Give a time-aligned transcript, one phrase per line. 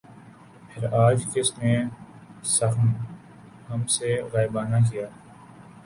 [0.69, 1.73] پھر آج کس نے
[2.55, 2.87] سخن
[3.69, 5.07] ہم سے غائبانہ کیا